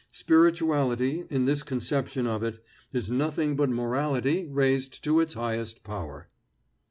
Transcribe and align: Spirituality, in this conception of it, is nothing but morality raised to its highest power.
Spirituality, 0.11 1.27
in 1.29 1.45
this 1.45 1.61
conception 1.61 2.25
of 2.25 2.41
it, 2.41 2.57
is 2.91 3.11
nothing 3.11 3.55
but 3.55 3.69
morality 3.69 4.47
raised 4.47 5.03
to 5.03 5.19
its 5.19 5.35
highest 5.35 5.83
power. 5.83 6.27